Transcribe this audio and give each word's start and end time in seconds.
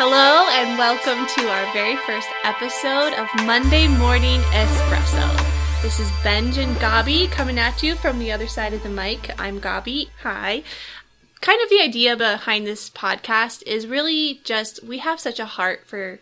Hello, 0.00 0.46
and 0.52 0.78
welcome 0.78 1.26
to 1.26 1.50
our 1.50 1.72
very 1.72 1.96
first 1.96 2.28
episode 2.44 3.14
of 3.14 3.26
Monday 3.44 3.88
Morning 3.88 4.40
Espresso. 4.52 5.82
This 5.82 5.98
is 5.98 6.08
Benj 6.22 6.56
and 6.56 6.76
Gabi 6.76 7.28
coming 7.32 7.58
at 7.58 7.82
you 7.82 7.96
from 7.96 8.20
the 8.20 8.30
other 8.30 8.46
side 8.46 8.72
of 8.72 8.84
the 8.84 8.88
mic. 8.88 9.34
I'm 9.40 9.60
Gabi. 9.60 10.10
Hi. 10.22 10.62
Kind 11.40 11.60
of 11.64 11.68
the 11.68 11.80
idea 11.80 12.16
behind 12.16 12.64
this 12.64 12.88
podcast 12.88 13.64
is 13.66 13.88
really 13.88 14.40
just 14.44 14.84
we 14.84 14.98
have 14.98 15.18
such 15.18 15.40
a 15.40 15.46
heart 15.46 15.84
for 15.84 16.20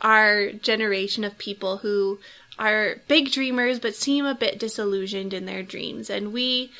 our 0.00 0.52
generation 0.52 1.22
of 1.22 1.36
people 1.36 1.76
who 1.78 2.20
are 2.58 3.02
big 3.06 3.30
dreamers 3.30 3.78
but 3.78 3.94
seem 3.94 4.24
a 4.24 4.34
bit 4.34 4.58
disillusioned 4.58 5.34
in 5.34 5.44
their 5.44 5.62
dreams. 5.62 6.08
And 6.08 6.32
we 6.32 6.72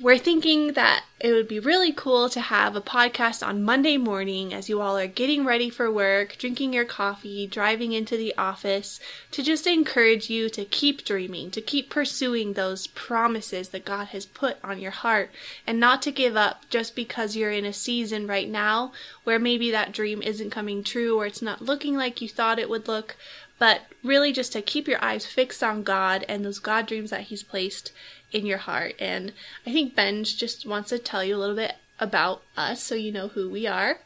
we're 0.00 0.18
thinking 0.18 0.72
that 0.72 1.04
it 1.20 1.32
would 1.32 1.46
be 1.46 1.60
really 1.60 1.92
cool 1.92 2.30
to 2.30 2.40
have 2.40 2.74
a 2.74 2.80
podcast 2.80 3.46
on 3.46 3.62
Monday 3.62 3.98
morning 3.98 4.54
as 4.54 4.66
you 4.66 4.80
all 4.80 4.96
are 4.96 5.06
getting 5.06 5.44
ready 5.44 5.68
for 5.68 5.90
work, 5.90 6.36
drinking 6.38 6.72
your 6.72 6.86
coffee, 6.86 7.46
driving 7.46 7.92
into 7.92 8.16
the 8.16 8.34
office, 8.38 8.98
to 9.30 9.42
just 9.42 9.66
encourage 9.66 10.30
you 10.30 10.48
to 10.48 10.64
keep 10.64 11.04
dreaming, 11.04 11.50
to 11.50 11.60
keep 11.60 11.90
pursuing 11.90 12.54
those 12.54 12.86
promises 12.86 13.68
that 13.68 13.84
God 13.84 14.08
has 14.08 14.24
put 14.24 14.56
on 14.64 14.78
your 14.78 14.90
heart, 14.90 15.30
and 15.66 15.78
not 15.78 16.00
to 16.02 16.10
give 16.10 16.34
up 16.34 16.62
just 16.70 16.96
because 16.96 17.36
you're 17.36 17.52
in 17.52 17.66
a 17.66 17.72
season 17.72 18.26
right 18.26 18.48
now 18.48 18.92
where 19.24 19.38
maybe 19.38 19.70
that 19.70 19.92
dream 19.92 20.22
isn't 20.22 20.48
coming 20.48 20.82
true 20.82 21.20
or 21.20 21.26
it's 21.26 21.42
not 21.42 21.60
looking 21.60 21.94
like 21.94 22.22
you 22.22 22.28
thought 22.28 22.58
it 22.58 22.70
would 22.70 22.88
look, 22.88 23.16
but 23.60 23.82
really 24.02 24.32
just 24.32 24.52
to 24.54 24.62
keep 24.62 24.88
your 24.88 25.04
eyes 25.04 25.26
fixed 25.26 25.62
on 25.62 25.84
God 25.84 26.24
and 26.28 26.44
those 26.44 26.58
God 26.58 26.86
dreams 26.86 27.10
that 27.10 27.24
He's 27.24 27.44
placed 27.44 27.92
in 28.32 28.46
your 28.46 28.58
heart. 28.58 28.94
And 28.98 29.32
I 29.66 29.72
think 29.72 29.94
Benj 29.94 30.36
just 30.36 30.66
wants 30.66 30.88
to 30.88 30.98
tell 30.98 31.22
you 31.22 31.36
a 31.36 31.38
little 31.38 31.54
bit 31.54 31.74
about 32.00 32.42
us 32.56 32.82
so 32.82 32.94
you 32.94 33.12
know 33.12 33.28
who 33.28 33.48
we 33.48 33.66
are. 33.66 33.98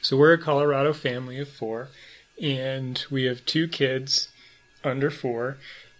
So 0.00 0.16
we're 0.16 0.32
a 0.32 0.38
Colorado 0.38 0.92
family 0.92 1.40
of 1.40 1.48
four, 1.48 1.88
and 2.40 3.04
we 3.10 3.24
have 3.24 3.44
two 3.44 3.66
kids 3.66 4.28
under 4.84 5.10
four, 5.10 5.56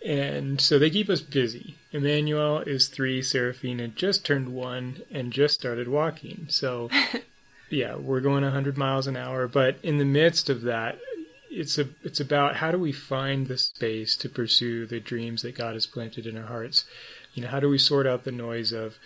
and 0.07 0.61
so 0.61 0.79
they 0.79 0.89
keep 0.89 1.11
us 1.11 1.21
busy. 1.21 1.75
Emmanuel 1.91 2.61
is 2.61 2.87
three, 2.87 3.21
Seraphina 3.21 3.89
just 3.89 4.25
turned 4.25 4.51
one 4.51 5.03
and 5.11 5.33
just 5.33 5.55
started 5.55 5.89
walking. 5.89 6.47
So, 6.49 6.89
yeah, 7.71 7.97
we're 7.97 8.21
going 8.21 8.45
100 8.45 8.79
miles 8.79 9.09
an 9.09 9.17
hour, 9.17 9.49
but 9.49 9.79
in 9.83 9.99
the 9.99 10.05
midst 10.05 10.49
of 10.49 10.63
that, 10.63 11.01
it's 11.51 11.79
a 11.79 11.89
it's 12.03 12.21
about 12.21 12.57
how 12.57 12.71
do 12.71 12.79
we 12.79 12.93
find 12.93 13.47
the 13.47 13.59
space 13.59 14.17
to 14.19 14.29
pursue 14.29 14.87
the 14.87 15.01
dreams 15.01 15.43
that 15.43 15.57
God 15.57 15.75
has 15.75 15.87
planted 15.87 16.27
in 16.27 16.37
our 16.37 16.47
hearts. 16.47 16.85
You 17.35 17.43
know, 17.43 17.49
how 17.49 17.61
do 17.61 17.69
we 17.69 17.79
sort 17.79 18.07
out 18.07 18.25
the 18.25 18.33
noise 18.33 18.73
of, 18.73 18.99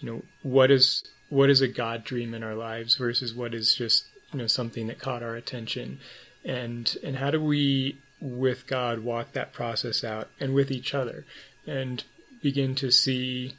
you 0.00 0.10
know, 0.10 0.22
what 0.42 0.70
is 0.70 1.04
what 1.28 1.50
is 1.50 1.60
a 1.60 1.68
God 1.68 2.04
dream 2.04 2.34
in 2.34 2.42
our 2.42 2.54
lives 2.54 2.96
versus 2.96 3.34
what 3.34 3.54
is 3.54 3.74
just 3.74 4.04
you 4.32 4.38
know 4.38 4.46
something 4.46 4.86
that 4.86 4.98
caught 4.98 5.22
our 5.22 5.34
attention, 5.34 6.00
and 6.44 6.96
and 7.02 7.16
how 7.16 7.30
do 7.30 7.42
we 7.42 7.98
with 8.20 8.66
God 8.66 9.00
walk 9.00 9.32
that 9.32 9.52
process 9.52 10.04
out 10.04 10.28
and 10.38 10.54
with 10.54 10.70
each 10.70 10.94
other, 10.94 11.24
and 11.66 12.04
begin 12.42 12.74
to 12.76 12.90
see 12.90 13.54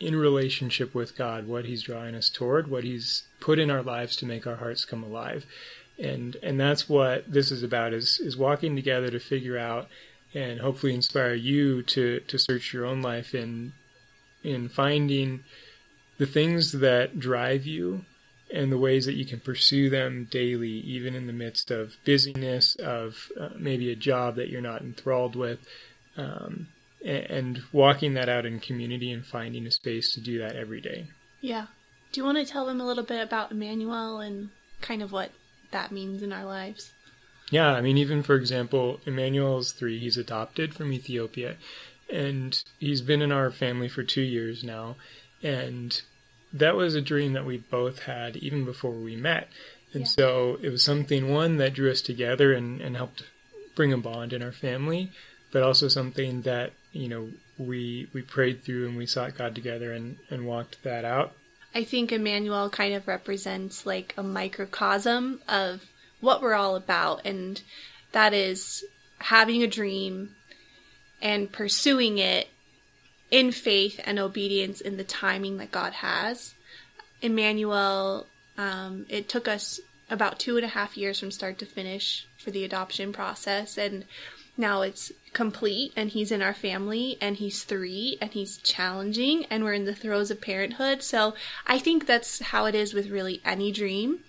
in 0.00 0.16
relationship 0.16 0.94
with 0.94 1.16
God 1.16 1.46
what 1.46 1.64
He's 1.64 1.82
drawing 1.82 2.14
us 2.14 2.28
toward, 2.28 2.68
what 2.68 2.84
He's 2.84 3.24
put 3.40 3.58
in 3.58 3.70
our 3.70 3.82
lives 3.82 4.16
to 4.16 4.26
make 4.26 4.46
our 4.46 4.56
hearts 4.56 4.84
come 4.84 5.04
alive 5.04 5.46
and 5.98 6.36
and 6.42 6.58
that's 6.60 6.88
what 6.88 7.30
this 7.30 7.50
is 7.50 7.62
about 7.62 7.92
is 7.92 8.20
is 8.20 8.36
walking 8.36 8.76
together 8.76 9.10
to 9.10 9.18
figure 9.18 9.58
out 9.58 9.88
and 10.34 10.60
hopefully 10.60 10.94
inspire 10.94 11.34
you 11.34 11.82
to 11.82 12.20
to 12.20 12.38
search 12.38 12.72
your 12.72 12.84
own 12.84 13.00
life 13.00 13.34
in 13.34 13.72
in 14.42 14.68
finding 14.68 15.42
the 16.18 16.26
things 16.26 16.72
that 16.72 17.18
drive 17.18 17.66
you 17.66 18.04
and 18.50 18.72
the 18.72 18.78
ways 18.78 19.04
that 19.04 19.14
you 19.14 19.26
can 19.26 19.40
pursue 19.40 19.90
them 19.90 20.26
daily 20.30 20.70
even 20.70 21.14
in 21.14 21.26
the 21.26 21.32
midst 21.32 21.70
of 21.70 21.96
busyness 22.04 22.76
of 22.76 23.28
uh, 23.38 23.50
maybe 23.58 23.90
a 23.90 23.96
job 23.96 24.36
that 24.36 24.48
you're 24.48 24.60
not 24.60 24.82
enthralled 24.82 25.36
with 25.36 25.58
um, 26.16 26.68
and, 27.04 27.24
and 27.24 27.62
walking 27.72 28.14
that 28.14 28.28
out 28.28 28.46
in 28.46 28.58
community 28.58 29.12
and 29.12 29.26
finding 29.26 29.66
a 29.66 29.70
space 29.70 30.14
to 30.14 30.20
do 30.20 30.38
that 30.38 30.56
every 30.56 30.80
day 30.80 31.06
Yeah. 31.40 31.66
Do 32.12 32.20
you 32.20 32.24
want 32.24 32.38
to 32.38 32.44
tell 32.44 32.66
them 32.66 32.80
a 32.80 32.86
little 32.86 33.04
bit 33.04 33.20
about 33.20 33.52
Emmanuel 33.52 34.20
and 34.20 34.50
kind 34.80 35.02
of 35.02 35.12
what 35.12 35.30
that 35.70 35.92
means 35.92 36.22
in 36.22 36.32
our 36.32 36.44
lives? 36.44 36.92
Yeah, 37.50 37.72
I 37.72 37.80
mean, 37.80 37.96
even 37.96 38.22
for 38.22 38.34
example, 38.34 39.00
Emmanuel 39.06 39.58
is 39.58 39.72
three. 39.72 39.98
He's 39.98 40.18
adopted 40.18 40.74
from 40.74 40.92
Ethiopia, 40.92 41.56
and 42.10 42.62
he's 42.78 43.00
been 43.00 43.22
in 43.22 43.32
our 43.32 43.50
family 43.50 43.88
for 43.88 44.02
two 44.02 44.22
years 44.22 44.62
now. 44.62 44.96
And 45.42 46.00
that 46.52 46.76
was 46.76 46.94
a 46.94 47.00
dream 47.00 47.32
that 47.34 47.46
we 47.46 47.58
both 47.58 48.00
had 48.00 48.36
even 48.36 48.64
before 48.64 48.92
we 48.92 49.16
met. 49.16 49.48
And 49.92 50.02
Yeah. 50.02 50.08
so 50.08 50.58
it 50.62 50.68
was 50.68 50.82
something, 50.82 51.32
one, 51.32 51.56
that 51.56 51.74
drew 51.74 51.90
us 51.90 52.02
together 52.02 52.52
and, 52.52 52.80
and 52.80 52.96
helped 52.96 53.22
bring 53.74 53.92
a 53.92 53.98
bond 53.98 54.32
in 54.32 54.42
our 54.42 54.52
family, 54.52 55.10
but 55.52 55.62
also 55.62 55.88
something 55.88 56.42
that, 56.42 56.72
you 56.92 57.08
know, 57.08 57.30
we 57.56 58.08
we 58.12 58.22
prayed 58.22 58.62
through 58.62 58.86
and 58.88 58.96
we 58.96 59.06
sought 59.06 59.36
God 59.38 59.54
together 59.54 59.92
and, 59.92 60.18
and 60.30 60.46
walked 60.46 60.82
that 60.82 61.04
out. 61.04 61.32
I 61.74 61.84
think 61.84 62.12
Emmanuel 62.12 62.70
kind 62.70 62.94
of 62.94 63.06
represents 63.06 63.84
like 63.84 64.14
a 64.16 64.22
microcosm 64.22 65.40
of 65.48 65.92
what 66.20 66.42
we're 66.42 66.54
all 66.54 66.76
about, 66.76 67.24
and 67.24 67.60
that 68.12 68.32
is 68.34 68.84
having 69.18 69.62
a 69.62 69.68
dream 69.68 70.34
and 71.20 71.52
pursuing 71.52 72.18
it 72.18 72.48
in 73.30 73.52
faith 73.52 74.00
and 74.04 74.18
obedience 74.18 74.80
in 74.80 74.96
the 74.96 75.04
timing 75.04 75.58
that 75.58 75.70
God 75.70 75.92
has. 75.94 76.54
Emmanuel, 77.20 78.26
um, 78.56 79.06
it 79.08 79.28
took 79.28 79.46
us 79.46 79.80
about 80.10 80.38
two 80.38 80.56
and 80.56 80.64
a 80.64 80.68
half 80.68 80.96
years 80.96 81.20
from 81.20 81.30
start 81.30 81.58
to 81.58 81.66
finish 81.66 82.26
for 82.38 82.50
the 82.50 82.64
adoption 82.64 83.12
process, 83.12 83.76
and 83.76 84.04
now 84.58 84.82
it's 84.82 85.12
complete 85.32 85.92
and 85.96 86.10
he's 86.10 86.32
in 86.32 86.42
our 86.42 86.54
family 86.54 87.16
and 87.20 87.36
he's 87.36 87.64
three 87.64 88.18
and 88.20 88.32
he's 88.32 88.58
challenging 88.58 89.44
and 89.46 89.62
we're 89.62 89.72
in 89.72 89.84
the 89.84 89.94
throes 89.94 90.30
of 90.30 90.40
parenthood. 90.40 91.02
So 91.02 91.34
i 91.66 91.78
think 91.78 92.06
that's 92.06 92.40
how 92.40 92.66
it 92.66 92.74
is 92.74 92.94
with 92.94 93.10
really 93.10 93.40
any 93.44 93.70
dream 93.72 94.20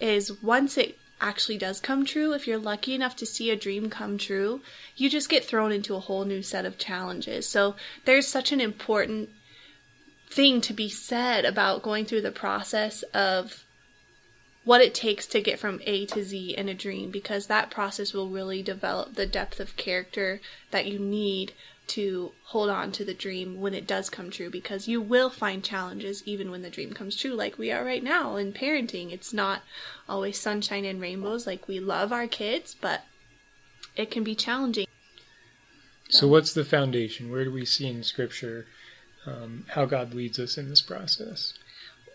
is 0.00 0.42
once 0.42 0.78
it 0.78 0.98
actually 1.20 1.56
does 1.56 1.80
come 1.80 2.04
true 2.04 2.32
if 2.32 2.46
you're 2.46 2.58
lucky 2.58 2.94
enough 2.94 3.14
to 3.14 3.24
see 3.24 3.50
a 3.50 3.56
dream 3.56 3.88
come 3.88 4.18
true 4.18 4.60
you 4.96 5.08
just 5.08 5.28
get 5.28 5.44
thrown 5.44 5.70
into 5.70 5.94
a 5.94 6.00
whole 6.00 6.24
new 6.24 6.42
set 6.42 6.64
of 6.64 6.78
challenges. 6.78 7.48
So 7.48 7.76
there's 8.04 8.26
such 8.26 8.52
an 8.52 8.60
important 8.60 9.30
thing 10.28 10.60
to 10.62 10.72
be 10.72 10.88
said 10.88 11.44
about 11.44 11.82
going 11.82 12.06
through 12.06 12.22
the 12.22 12.32
process 12.32 13.02
of 13.14 13.64
what 14.64 14.80
it 14.80 14.94
takes 14.94 15.26
to 15.26 15.40
get 15.40 15.58
from 15.58 15.80
A 15.84 16.06
to 16.06 16.22
Z 16.22 16.54
in 16.56 16.68
a 16.68 16.74
dream 16.74 17.10
because 17.10 17.46
that 17.46 17.70
process 17.70 18.12
will 18.12 18.28
really 18.28 18.62
develop 18.62 19.14
the 19.14 19.26
depth 19.26 19.60
of 19.60 19.76
character 19.76 20.40
that 20.70 20.86
you 20.86 20.98
need 20.98 21.52
to 21.88 22.32
hold 22.44 22.70
on 22.70 22.92
to 22.92 23.04
the 23.04 23.12
dream 23.12 23.60
when 23.60 23.74
it 23.74 23.86
does 23.86 24.08
come 24.08 24.30
true 24.30 24.48
because 24.48 24.86
you 24.86 25.00
will 25.00 25.28
find 25.30 25.64
challenges 25.64 26.22
even 26.24 26.50
when 26.50 26.62
the 26.62 26.70
dream 26.70 26.92
comes 26.92 27.16
true 27.16 27.32
like 27.34 27.58
we 27.58 27.72
are 27.72 27.84
right 27.84 28.04
now 28.04 28.36
in 28.36 28.52
parenting 28.52 29.10
it's 29.12 29.32
not 29.32 29.62
always 30.08 30.38
sunshine 30.38 30.84
and 30.84 31.00
rainbows 31.00 31.44
like 31.44 31.66
we 31.66 31.80
love 31.80 32.12
our 32.12 32.28
kids 32.28 32.76
but 32.80 33.04
it 33.96 34.10
can 34.12 34.22
be 34.22 34.34
challenging 34.34 34.86
So, 36.08 36.28
what's 36.28 36.52
the 36.52 36.64
foundation? 36.64 37.30
Where 37.30 37.44
do 37.44 37.50
we 37.50 37.64
see 37.64 37.86
in 37.88 38.02
Scripture 38.02 38.66
um, 39.24 39.64
how 39.70 39.86
God 39.86 40.12
leads 40.12 40.38
us 40.38 40.58
in 40.58 40.68
this 40.68 40.82
process? 40.82 41.54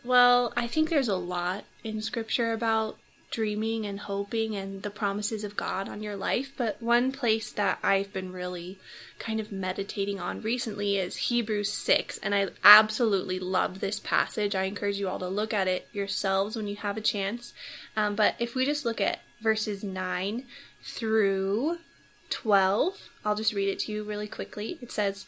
Well, 0.04 0.54
I 0.56 0.68
think 0.68 0.90
there's 0.90 1.08
a 1.08 1.16
lot 1.16 1.66
in 1.84 2.02
scripture 2.02 2.54
about 2.54 2.98
dreaming 3.30 3.86
and 3.86 4.00
hoping 4.00 4.56
and 4.56 4.84
the 4.84 4.90
promises 4.90 5.44
of 5.44 5.58
God 5.58 5.90
on 5.90 6.02
your 6.02 6.16
life, 6.16 6.54
but 6.56 6.82
one 6.82 7.12
place 7.12 7.52
that 7.52 7.78
I've 7.84 8.14
been 8.14 8.32
really 8.32 8.80
kind 9.20 9.40
of 9.40 9.52
meditating 9.52 10.20
on 10.20 10.42
recently 10.42 10.98
is 10.98 11.18
Hebrews 11.18 11.72
6, 11.72 12.20
and 12.20 12.34
I 12.34 12.48
absolutely 12.64 13.40
love 13.40 13.80
this 13.80 14.00
passage. 14.00 14.56
I 14.56 14.64
encourage 14.64 14.98
you 14.98 15.10
all 15.10 15.20
to 15.20 15.28
look 15.28 15.54
at 15.54 15.68
it 15.68 15.88
yourselves 15.92 16.56
when 16.56 16.68
you 16.68 16.78
have 16.78 16.96
a 16.96 17.02
chance. 17.02 17.54
Um, 17.96 18.16
but 18.16 18.36
if 18.40 18.56
we 18.56 18.66
just 18.66 18.86
look 18.86 19.02
at 19.02 19.20
verses 19.42 19.84
9 19.84 20.46
through 20.84 21.80
12, 22.30 23.10
I'll 23.26 23.36
just 23.36 23.54
read 23.54 23.70
it 23.70 23.80
to 23.80 23.92
you 23.92 24.04
really 24.04 24.28
quickly. 24.28 24.78
It 24.82 24.92
says, 24.92 25.26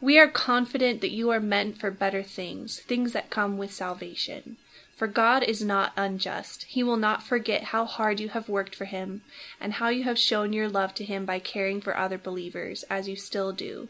we 0.00 0.18
are 0.18 0.28
confident 0.28 1.00
that 1.00 1.10
you 1.10 1.30
are 1.30 1.40
meant 1.40 1.78
for 1.78 1.90
better 1.90 2.22
things, 2.22 2.80
things 2.80 3.12
that 3.12 3.30
come 3.30 3.56
with 3.56 3.72
salvation. 3.72 4.56
For 4.96 5.08
God 5.08 5.42
is 5.42 5.62
not 5.64 5.92
unjust. 5.96 6.64
He 6.68 6.84
will 6.84 6.96
not 6.96 7.22
forget 7.22 7.64
how 7.64 7.84
hard 7.84 8.20
you 8.20 8.28
have 8.28 8.48
worked 8.48 8.76
for 8.76 8.84
Him, 8.84 9.22
and 9.60 9.74
how 9.74 9.88
you 9.88 10.04
have 10.04 10.18
shown 10.18 10.52
your 10.52 10.68
love 10.68 10.94
to 10.94 11.04
Him 11.04 11.24
by 11.24 11.40
caring 11.40 11.80
for 11.80 11.96
other 11.96 12.18
believers, 12.18 12.84
as 12.84 13.08
you 13.08 13.16
still 13.16 13.52
do. 13.52 13.88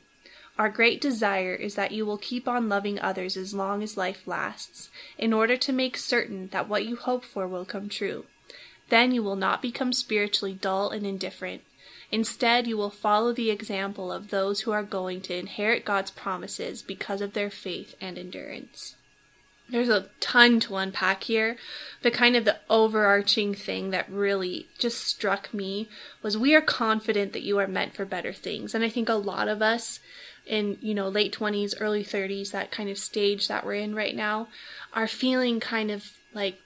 Our 0.58 0.68
great 0.68 1.00
desire 1.00 1.54
is 1.54 1.74
that 1.74 1.92
you 1.92 2.06
will 2.06 2.16
keep 2.16 2.46
on 2.48 2.68
loving 2.68 2.98
others 3.00 3.36
as 3.36 3.52
long 3.52 3.82
as 3.82 3.96
life 3.96 4.26
lasts, 4.26 4.88
in 5.18 5.32
order 5.32 5.56
to 5.56 5.72
make 5.72 5.96
certain 5.96 6.48
that 6.48 6.68
what 6.68 6.86
you 6.86 6.96
hope 6.96 7.24
for 7.24 7.46
will 7.46 7.64
come 7.64 7.88
true. 7.88 8.24
Then 8.88 9.12
you 9.12 9.22
will 9.22 9.36
not 9.36 9.60
become 9.60 9.92
spiritually 9.92 10.54
dull 10.54 10.90
and 10.90 11.04
indifferent. 11.04 11.62
Instead, 12.14 12.68
you 12.68 12.76
will 12.76 12.90
follow 12.90 13.32
the 13.32 13.50
example 13.50 14.12
of 14.12 14.30
those 14.30 14.60
who 14.60 14.70
are 14.70 14.84
going 14.84 15.20
to 15.20 15.36
inherit 15.36 15.84
God's 15.84 16.12
promises 16.12 16.80
because 16.80 17.20
of 17.20 17.32
their 17.32 17.50
faith 17.50 17.96
and 18.00 18.16
endurance. 18.16 18.94
there's 19.68 19.88
a 19.88 20.06
ton 20.20 20.60
to 20.60 20.76
unpack 20.76 21.24
here, 21.24 21.56
but 22.02 22.12
kind 22.12 22.36
of 22.36 22.44
the 22.44 22.60
overarching 22.70 23.52
thing 23.52 23.90
that 23.90 24.08
really 24.08 24.68
just 24.78 25.02
struck 25.02 25.52
me 25.52 25.88
was 26.22 26.38
we 26.38 26.54
are 26.54 26.60
confident 26.60 27.32
that 27.32 27.42
you 27.42 27.58
are 27.58 27.66
meant 27.66 27.96
for 27.96 28.04
better 28.04 28.32
things. 28.32 28.76
And 28.76 28.84
I 28.84 28.90
think 28.90 29.08
a 29.08 29.14
lot 29.14 29.48
of 29.48 29.60
us 29.60 29.98
in, 30.46 30.78
you 30.80 30.94
know, 30.94 31.08
late 31.08 31.34
20s, 31.34 31.74
early 31.80 32.04
30s, 32.04 32.52
that 32.52 32.70
kind 32.70 32.88
of 32.88 32.96
stage 32.96 33.48
that 33.48 33.66
we're 33.66 33.74
in 33.74 33.92
right 33.92 34.14
now, 34.14 34.46
are 34.92 35.08
feeling 35.08 35.58
kind 35.58 35.90
of 35.90 36.04
like 36.32 36.60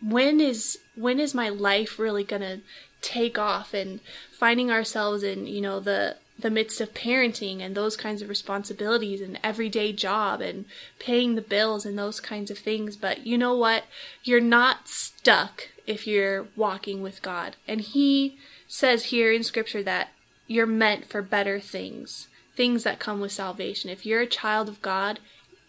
when 0.00 0.40
is 0.40 0.78
when 0.94 1.18
is 1.18 1.34
my 1.34 1.48
life 1.48 1.98
really 1.98 2.22
going 2.22 2.42
to 2.42 2.60
take 3.02 3.38
off 3.38 3.74
and 3.74 4.00
finding 4.30 4.70
ourselves 4.70 5.22
in, 5.22 5.46
you 5.46 5.60
know, 5.60 5.80
the 5.80 6.16
the 6.38 6.50
midst 6.50 6.80
of 6.80 6.94
parenting 6.94 7.60
and 7.60 7.74
those 7.74 7.96
kinds 7.96 8.20
of 8.20 8.28
responsibilities 8.28 9.20
and 9.20 9.38
everyday 9.44 9.92
job 9.92 10.40
and 10.40 10.64
paying 10.98 11.34
the 11.34 11.42
bills 11.42 11.84
and 11.84 11.98
those 11.98 12.20
kinds 12.20 12.50
of 12.50 12.58
things. 12.58 12.96
But 12.96 13.26
you 13.26 13.38
know 13.38 13.54
what? 13.54 13.84
You're 14.24 14.40
not 14.40 14.88
stuck 14.88 15.68
if 15.86 16.06
you're 16.06 16.46
walking 16.56 17.02
with 17.02 17.22
God. 17.22 17.56
And 17.68 17.80
He 17.80 18.38
says 18.66 19.06
here 19.06 19.32
in 19.32 19.42
Scripture 19.42 19.82
that 19.82 20.10
you're 20.46 20.66
meant 20.66 21.06
for 21.06 21.22
better 21.22 21.60
things, 21.60 22.28
things 22.56 22.82
that 22.84 22.98
come 22.98 23.20
with 23.20 23.32
salvation. 23.32 23.90
If 23.90 24.04
you're 24.04 24.20
a 24.20 24.26
child 24.26 24.68
of 24.68 24.82
God, 24.82 25.20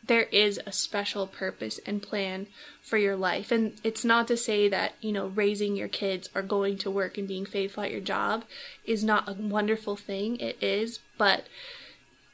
there 0.06 0.24
is 0.24 0.60
a 0.66 0.72
special 0.72 1.28
purpose 1.28 1.80
and 1.86 2.02
plan 2.02 2.48
for 2.82 2.98
your 2.98 3.16
life. 3.16 3.52
And 3.52 3.80
it's 3.84 4.04
not 4.04 4.28
to 4.28 4.38
say 4.38 4.68
that, 4.68 4.96
you 5.02 5.12
know, 5.12 5.28
raising 5.28 5.76
your 5.76 5.88
kids 5.88 6.30
or 6.36 6.42
going 6.42 6.78
to 6.80 6.92
work 6.92 7.18
and 7.18 7.28
being 7.28 7.46
faithful 7.46 7.84
at 7.84 7.92
your 7.92 8.02
job 8.02 8.44
is 8.86 9.04
not 9.04 9.30
a 9.30 9.34
wonderful 9.34 9.96
thing. 9.96 10.38
It 10.38 10.62
is. 10.62 11.00
But 11.18 11.46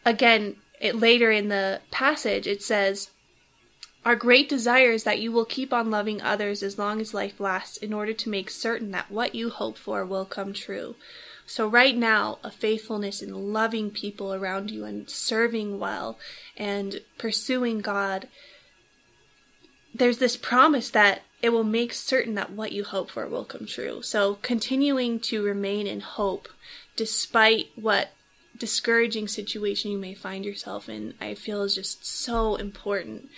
again, 0.06 0.56
it, 0.80 0.96
later 0.96 1.32
in 1.32 1.50
the 1.50 1.82
passage, 1.92 2.48
it 2.48 2.64
says, 2.64 3.12
Our 4.06 4.16
great 4.16 4.48
desire 4.48 4.92
is 4.92 5.04
that 5.04 5.20
you 5.20 5.32
will 5.32 5.46
keep 5.46 5.74
on 5.74 5.92
loving 5.92 6.22
others 6.22 6.64
as 6.64 6.78
long 6.78 7.02
as 7.02 7.14
life 7.14 7.40
lasts 7.40 7.78
in 7.78 7.94
order 7.94 8.14
to 8.14 8.30
make 8.30 8.50
certain 8.50 8.92
that 8.92 9.12
what 9.12 9.36
you 9.36 9.50
hope 9.50 9.78
for 9.78 10.06
will 10.06 10.26
come 10.26 10.54
true. 10.54 10.96
So, 11.46 11.68
right 11.68 11.98
now, 11.98 12.38
a 12.44 12.52
faithfulness 12.52 13.22
in 13.22 13.52
loving 13.52 13.90
people 13.92 14.34
around 14.34 14.72
you 14.72 14.86
and 14.86 15.10
serving 15.10 15.80
well 15.80 16.18
and 16.56 17.02
pursuing 17.18 17.82
God, 17.82 18.28
there's 19.94 20.20
this 20.20 20.38
promise 20.38 20.90
that 20.92 21.24
it 21.42 21.50
will 21.50 21.64
make 21.64 21.94
certain 21.94 22.36
that 22.36 22.52
what 22.52 22.72
you 22.72 22.84
hope 22.84 23.10
for 23.10 23.28
will 23.28 23.46
come 23.46 23.66
true. 23.66 24.02
So, 24.02 24.36
continuing 24.42 25.20
to 25.22 25.44
remain 25.44 25.88
in 25.88 26.02
hope 26.02 26.48
despite 26.96 27.70
what 27.76 28.12
discouraging 28.58 29.28
situation 29.28 29.92
you 29.92 29.98
may 29.98 30.14
find 30.14 30.46
yourself 30.46 30.88
in, 30.88 31.16
I 31.20 31.34
feel 31.34 31.64
is 31.64 31.76
just 31.76 32.06
so 32.06 32.56
important. 32.56 33.30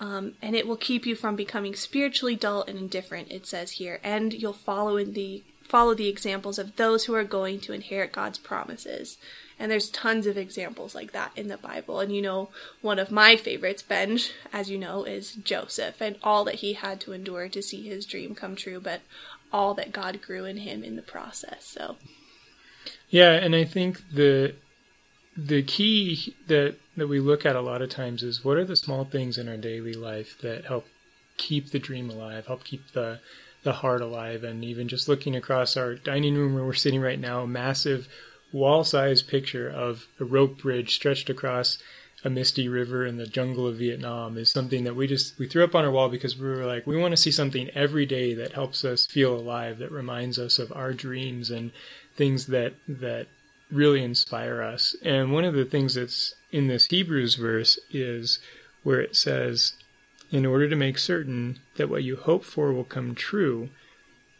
Um, 0.00 0.34
and 0.40 0.54
it 0.54 0.66
will 0.66 0.76
keep 0.76 1.06
you 1.06 1.16
from 1.16 1.34
becoming 1.34 1.74
spiritually 1.74 2.36
dull 2.36 2.64
and 2.68 2.78
indifferent, 2.78 3.32
it 3.32 3.46
says 3.46 3.72
here. 3.72 4.00
And 4.04 4.32
you'll 4.32 4.52
follow 4.52 4.96
in 4.96 5.12
the 5.12 5.42
follow 5.68 5.92
the 5.92 6.08
examples 6.08 6.58
of 6.58 6.76
those 6.76 7.04
who 7.04 7.14
are 7.14 7.24
going 7.24 7.60
to 7.60 7.74
inherit 7.74 8.10
God's 8.10 8.38
promises. 8.38 9.18
And 9.58 9.70
there's 9.70 9.90
tons 9.90 10.26
of 10.26 10.38
examples 10.38 10.94
like 10.94 11.12
that 11.12 11.32
in 11.36 11.48
the 11.48 11.58
Bible. 11.58 12.00
And 12.00 12.14
you 12.14 12.22
know, 12.22 12.48
one 12.80 12.98
of 12.98 13.10
my 13.10 13.36
favorites, 13.36 13.82
Benj, 13.82 14.32
as 14.52 14.70
you 14.70 14.78
know, 14.78 15.04
is 15.04 15.32
Joseph 15.32 16.00
and 16.00 16.16
all 16.22 16.44
that 16.44 16.56
he 16.56 16.72
had 16.74 17.00
to 17.02 17.12
endure 17.12 17.48
to 17.48 17.62
see 17.62 17.82
his 17.82 18.06
dream 18.06 18.34
come 18.34 18.56
true, 18.56 18.80
but 18.80 19.02
all 19.52 19.74
that 19.74 19.92
God 19.92 20.22
grew 20.22 20.44
in 20.44 20.58
him 20.58 20.82
in 20.82 20.96
the 20.96 21.02
process. 21.02 21.66
So 21.66 21.96
Yeah, 23.10 23.32
and 23.32 23.54
I 23.54 23.64
think 23.64 24.00
the 24.12 24.54
the 25.38 25.62
key 25.62 26.34
that 26.48 26.74
that 26.96 27.06
we 27.06 27.20
look 27.20 27.46
at 27.46 27.54
a 27.54 27.60
lot 27.60 27.80
of 27.80 27.88
times 27.88 28.24
is 28.24 28.44
what 28.44 28.56
are 28.56 28.64
the 28.64 28.74
small 28.74 29.04
things 29.04 29.38
in 29.38 29.48
our 29.48 29.56
daily 29.56 29.94
life 29.94 30.36
that 30.42 30.64
help 30.64 30.86
keep 31.36 31.70
the 31.70 31.78
dream 31.78 32.10
alive, 32.10 32.46
help 32.46 32.64
keep 32.64 32.92
the 32.92 33.20
the 33.62 33.74
heart 33.74 34.00
alive. 34.00 34.42
And 34.42 34.64
even 34.64 34.88
just 34.88 35.08
looking 35.08 35.36
across 35.36 35.76
our 35.76 35.94
dining 35.94 36.34
room 36.34 36.54
where 36.54 36.64
we're 36.64 36.74
sitting 36.74 37.00
right 37.00 37.20
now, 37.20 37.42
a 37.42 37.46
massive 37.46 38.08
wall 38.52 38.82
sized 38.82 39.28
picture 39.28 39.68
of 39.68 40.08
a 40.18 40.24
rope 40.24 40.58
bridge 40.58 40.94
stretched 40.94 41.30
across 41.30 41.78
a 42.24 42.30
misty 42.30 42.68
river 42.68 43.06
in 43.06 43.16
the 43.16 43.26
jungle 43.26 43.68
of 43.68 43.76
Vietnam 43.76 44.36
is 44.36 44.50
something 44.50 44.82
that 44.82 44.96
we 44.96 45.06
just 45.06 45.38
we 45.38 45.46
threw 45.46 45.62
up 45.62 45.76
on 45.76 45.84
our 45.84 45.90
wall 45.92 46.08
because 46.08 46.36
we 46.36 46.48
were 46.48 46.66
like 46.66 46.84
we 46.84 46.96
want 46.96 47.12
to 47.12 47.16
see 47.16 47.30
something 47.30 47.70
every 47.74 48.06
day 48.06 48.34
that 48.34 48.54
helps 48.54 48.84
us 48.84 49.06
feel 49.06 49.36
alive 49.36 49.78
that 49.78 49.92
reminds 49.92 50.36
us 50.36 50.58
of 50.58 50.72
our 50.72 50.92
dreams 50.92 51.48
and 51.48 51.70
things 52.16 52.46
that 52.46 52.74
that 52.88 53.28
really 53.70 54.02
inspire 54.02 54.62
us. 54.62 54.96
And 55.02 55.32
one 55.32 55.44
of 55.44 55.54
the 55.54 55.64
things 55.64 55.94
that's 55.94 56.34
in 56.50 56.68
this 56.68 56.86
Hebrews 56.86 57.34
verse 57.34 57.78
is 57.90 58.38
where 58.82 59.00
it 59.00 59.16
says 59.16 59.74
in 60.30 60.46
order 60.46 60.68
to 60.68 60.76
make 60.76 60.98
certain 60.98 61.58
that 61.76 61.88
what 61.88 62.04
you 62.04 62.16
hope 62.16 62.44
for 62.44 62.72
will 62.72 62.84
come 62.84 63.14
true, 63.14 63.70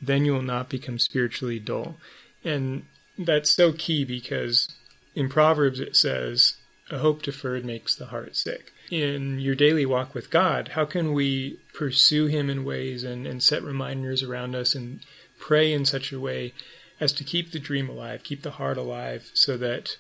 then 0.01 0.25
you 0.25 0.33
will 0.33 0.43
not 0.43 0.69
become 0.69 0.99
spiritually 0.99 1.59
dull. 1.59 1.97
And 2.45 2.85
that's 3.19 3.51
so 3.51 3.73
key 3.73 4.05
because 4.05 4.69
in 5.15 5.29
Proverbs 5.29 5.81
it 5.81 5.97
says, 5.97 6.55
a 6.91 6.99
hope 6.99 7.23
deferred 7.23 7.65
makes 7.65 7.95
the 7.95 8.07
heart 8.07 8.37
sick. 8.37 8.73
In 8.91 9.39
your 9.39 9.55
daily 9.55 9.85
walk 9.85 10.15
with 10.15 10.31
God, 10.31 10.69
how 10.69 10.87
can 10.87 11.13
we 11.13 11.59
pursue 11.75 12.27
Him 12.27 12.49
in 12.49 12.65
ways 12.65 13.05
and, 13.05 13.27
and 13.27 13.43
set 13.43 13.63
reminders 13.63 14.23
around 14.23 14.55
us 14.55 14.75
and 14.75 15.01
pray 15.39 15.73
in 15.73 15.85
such 15.85 16.13
a 16.13 16.21
way 16.21 16.55
as 17.01 17.13
to 17.15 17.25
keep 17.25 17.53
the 17.53 17.59
dream 17.59 17.89
alive, 17.89 18.23
keep 18.23 18.43
the 18.43 18.53
heart 18.53 18.77
alive, 18.77 19.31
so 19.35 19.57
that 19.57 19.97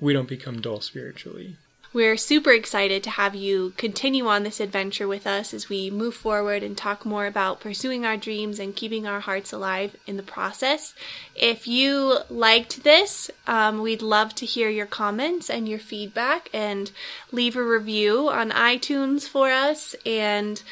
we 0.00 0.12
don't 0.12 0.28
become 0.28 0.60
dull 0.60 0.80
spiritually? 0.80 1.56
We're 1.94 2.16
super 2.16 2.52
excited 2.52 3.02
to 3.02 3.10
have 3.10 3.34
you 3.34 3.74
continue 3.76 4.26
on 4.26 4.44
this 4.44 4.60
adventure 4.60 5.06
with 5.06 5.26
us 5.26 5.52
as 5.52 5.68
we 5.68 5.90
move 5.90 6.14
forward 6.14 6.62
and 6.62 6.74
talk 6.74 7.04
more 7.04 7.26
about 7.26 7.60
pursuing 7.60 8.06
our 8.06 8.16
dreams 8.16 8.58
and 8.58 8.74
keeping 8.74 9.06
our 9.06 9.20
hearts 9.20 9.52
alive 9.52 9.94
in 10.06 10.16
the 10.16 10.22
process. 10.22 10.94
If 11.34 11.68
you 11.68 12.20
liked 12.30 12.82
this, 12.82 13.30
um, 13.46 13.82
we'd 13.82 14.00
love 14.00 14.34
to 14.36 14.46
hear 14.46 14.70
your 14.70 14.86
comments 14.86 15.50
and 15.50 15.68
your 15.68 15.78
feedback 15.78 16.48
and 16.54 16.90
leave 17.30 17.56
a 17.56 17.62
review 17.62 18.30
on 18.30 18.52
iTunes 18.52 19.28
for 19.28 19.50
us 19.50 19.94
and 20.06 20.62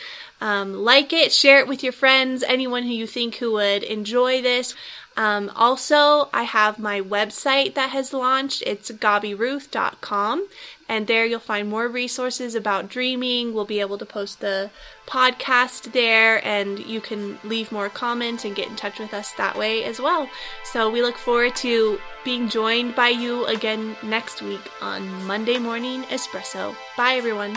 um, 0.41 0.73
like 0.73 1.13
it, 1.13 1.33
share 1.33 1.61
it 1.61 1.69
with 1.69 1.83
your 1.83 1.93
friends, 1.93 2.43
anyone 2.43 2.83
who 2.83 2.91
you 2.91 3.07
think 3.07 3.37
who 3.37 3.53
would 3.53 3.83
enjoy 3.83 4.43
this. 4.43 4.75
Um, 5.17 5.51
also, 5.55 6.31
I 6.33 6.45
have 6.45 6.79
my 6.79 7.01
website 7.01 7.75
that 7.75 7.91
has 7.91 8.13
launched. 8.13 8.63
It's 8.67 8.91
gabiruth.com. 8.91 10.47
And 10.89 11.07
there 11.07 11.27
you'll 11.27 11.41
find 11.41 11.69
more 11.69 11.87
resources 11.87 12.55
about 12.55 12.89
dreaming. 12.89 13.53
We'll 13.53 13.65
be 13.65 13.81
able 13.81 13.99
to 13.99 14.07
post 14.07 14.41
the 14.41 14.71
podcast 15.07 15.93
there, 15.93 16.45
and 16.45 16.79
you 16.81 17.01
can 17.01 17.39
leave 17.45 17.71
more 17.71 17.89
comments 17.89 18.45
and 18.45 18.57
get 18.57 18.69
in 18.69 18.77
touch 18.77 18.99
with 18.99 19.13
us 19.13 19.33
that 19.33 19.57
way 19.57 19.85
as 19.85 20.01
well. 20.01 20.29
So 20.65 20.91
we 20.91 21.03
look 21.03 21.17
forward 21.17 21.55
to 21.57 22.01
being 22.25 22.49
joined 22.49 22.95
by 22.95 23.09
you 23.09 23.45
again 23.47 23.97
next 24.03 24.43
week 24.43 24.71
on 24.81 25.27
Monday 25.27 25.59
Morning 25.59 26.03
Espresso. 26.05 26.75
Bye, 26.97 27.15
everyone. 27.15 27.57